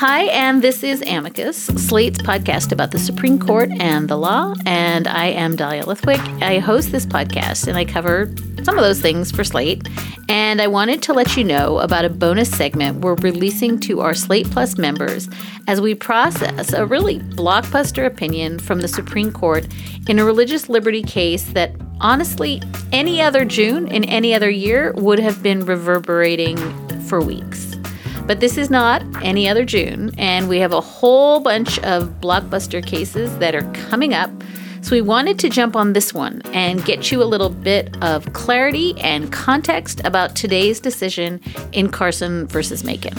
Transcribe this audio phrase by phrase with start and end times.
[0.00, 4.54] Hi, and this is Amicus, Slate's podcast about the Supreme Court and the law.
[4.64, 6.42] And I am Dahlia Lithwick.
[6.42, 9.86] I host this podcast and I cover some of those things for Slate.
[10.26, 14.14] And I wanted to let you know about a bonus segment we're releasing to our
[14.14, 15.28] Slate Plus members
[15.68, 19.68] as we process a really blockbuster opinion from the Supreme Court
[20.08, 25.18] in a religious liberty case that honestly, any other June in any other year would
[25.18, 26.56] have been reverberating
[27.02, 27.69] for weeks.
[28.30, 32.80] But this is not any other June, and we have a whole bunch of blockbuster
[32.80, 34.30] cases that are coming up.
[34.82, 38.32] So we wanted to jump on this one and get you a little bit of
[38.32, 41.40] clarity and context about today's decision
[41.72, 43.16] in Carson versus Makin.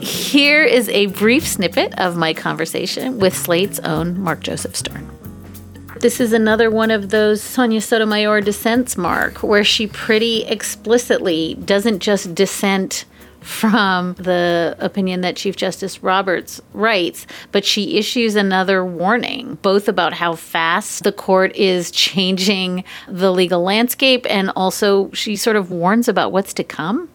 [0.00, 5.10] Here is a brief snippet of my conversation with Slate's own Mark Joseph Stern.
[5.98, 11.98] This is another one of those Sonia Sotomayor dissents, Mark, where she pretty explicitly doesn't
[11.98, 13.06] just dissent
[13.42, 20.12] from the opinion that Chief Justice Roberts writes, but she issues another warning, both about
[20.12, 26.08] how fast the court is changing the legal landscape and also she sort of warns
[26.08, 27.08] about what's to come.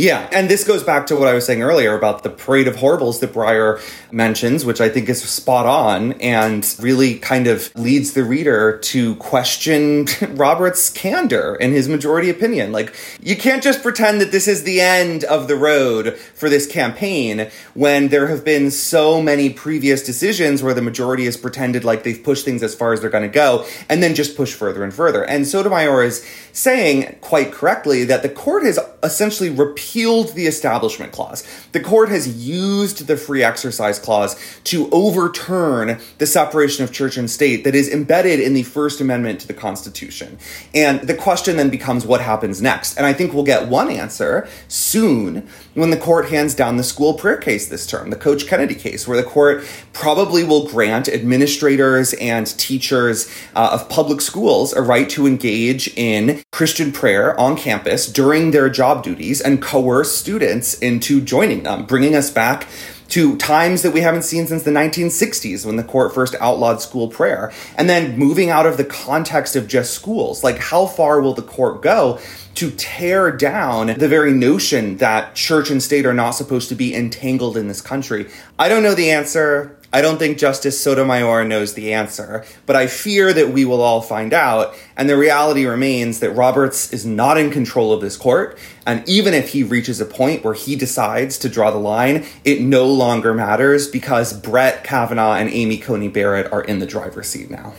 [0.00, 2.76] Yeah, and this goes back to what I was saying earlier about the parade of
[2.76, 8.14] horribles that Breyer mentions, which I think is spot on and really kind of leads
[8.14, 12.72] the reader to question Robert's candor and his majority opinion.
[12.72, 16.66] Like, you can't just pretend that this is the end of the road for this
[16.66, 22.04] campaign when there have been so many previous decisions where the majority has pretended like
[22.04, 24.82] they've pushed things as far as they're going to go and then just push further
[24.82, 25.22] and further.
[25.24, 29.50] And Sotomayor is saying quite correctly that the court has essentially
[29.90, 31.44] repealed the Establishment Clause.
[31.72, 37.28] The court has used the Free Exercise Clause to overturn the separation of church and
[37.28, 40.38] state that is embedded in the First Amendment to the Constitution.
[40.74, 42.96] And the question then becomes what happens next?
[42.96, 47.14] And I think we'll get one answer soon when the court hands down the school
[47.14, 52.12] prayer case this term, the Coach Kennedy case, where the court probably will grant administrators
[52.14, 58.10] and teachers uh, of public schools a right to engage in Christian prayer on campus
[58.10, 62.66] during their job duties and coerce students into joining them, bringing us back
[63.08, 67.08] to times that we haven't seen since the 1960s when the court first outlawed school
[67.08, 67.50] prayer.
[67.76, 71.42] And then moving out of the context of just schools, like how far will the
[71.42, 72.20] court go
[72.56, 76.94] to tear down the very notion that church and state are not supposed to be
[76.94, 78.28] entangled in this country?
[78.58, 79.76] I don't know the answer.
[79.92, 84.00] I don't think Justice Sotomayor knows the answer, but I fear that we will all
[84.00, 84.72] find out.
[84.96, 88.56] And the reality remains that Roberts is not in control of this court.
[88.86, 92.60] And even if he reaches a point where he decides to draw the line, it
[92.60, 97.50] no longer matters because Brett Kavanaugh and Amy Coney Barrett are in the driver's seat
[97.50, 97.74] now.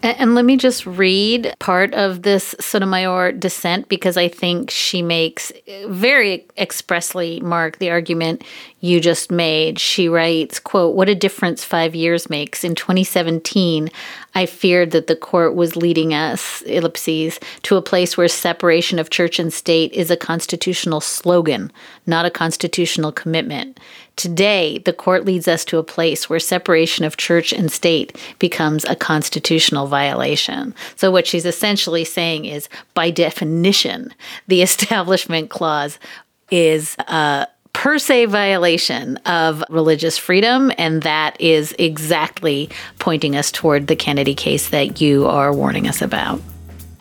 [0.00, 5.50] And let me just read part of this Sotomayor dissent because I think she makes
[5.66, 8.44] eh, very expressly, Mark, the argument
[8.80, 9.80] you just made.
[9.80, 12.62] She writes, quote, What a difference five years makes.
[12.62, 13.90] In 2017,
[14.36, 19.10] I feared that the court was leading us, ellipses, to a place where separation of
[19.10, 21.72] church and state is a constitutional slogan,
[22.06, 23.80] not a constitutional commitment.
[24.14, 28.84] Today, the court leads us to a place where separation of church and state becomes
[28.84, 30.74] a constitutional violation.
[30.96, 34.14] So, what she's essentially saying is, by definition,
[34.46, 35.98] the Establishment Clause
[36.50, 42.68] is a per se violation of religious freedom, and that is exactly
[42.98, 46.40] pointing us toward the Kennedy case that you are warning us about.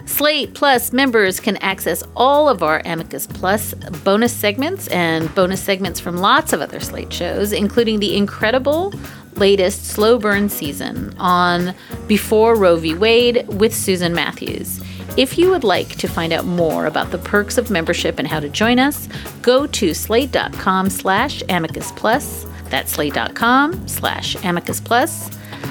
[0.05, 3.73] Slate Plus members can access all of our Amicus Plus
[4.03, 8.93] bonus segments and bonus segments from lots of other Slate shows, including the incredible
[9.37, 11.73] latest slow burn season on
[12.07, 12.93] Before Roe v.
[12.93, 14.81] Wade with Susan Matthews.
[15.17, 18.39] If you would like to find out more about the perks of membership and how
[18.39, 19.07] to join us,
[19.41, 22.45] go to slate.com slash amicus plus.
[22.69, 25.29] That's slate.com slash amicus plus.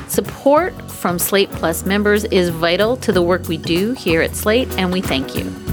[0.09, 4.69] Support from Slate Plus members is vital to the work we do here at Slate,
[4.79, 5.66] and we thank you.